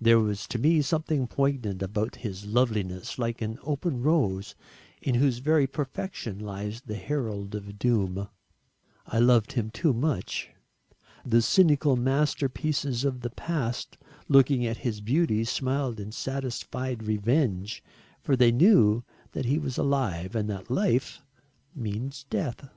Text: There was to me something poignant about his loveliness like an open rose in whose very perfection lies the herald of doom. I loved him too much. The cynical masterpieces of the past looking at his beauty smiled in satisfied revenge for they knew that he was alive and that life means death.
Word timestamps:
There 0.00 0.18
was 0.18 0.48
to 0.48 0.58
me 0.58 0.82
something 0.82 1.28
poignant 1.28 1.82
about 1.84 2.16
his 2.16 2.46
loveliness 2.46 3.16
like 3.16 3.40
an 3.40 3.60
open 3.62 4.02
rose 4.02 4.56
in 5.00 5.14
whose 5.14 5.38
very 5.38 5.68
perfection 5.68 6.40
lies 6.40 6.80
the 6.84 6.96
herald 6.96 7.54
of 7.54 7.78
doom. 7.78 8.26
I 9.06 9.20
loved 9.20 9.52
him 9.52 9.70
too 9.70 9.92
much. 9.92 10.50
The 11.24 11.42
cynical 11.42 11.94
masterpieces 11.94 13.04
of 13.04 13.20
the 13.20 13.30
past 13.30 13.96
looking 14.26 14.66
at 14.66 14.78
his 14.78 15.00
beauty 15.00 15.44
smiled 15.44 16.00
in 16.00 16.10
satisfied 16.10 17.04
revenge 17.04 17.84
for 18.20 18.34
they 18.34 18.50
knew 18.50 19.04
that 19.30 19.44
he 19.44 19.58
was 19.60 19.78
alive 19.78 20.34
and 20.34 20.50
that 20.50 20.72
life 20.72 21.22
means 21.76 22.24
death. 22.28 22.68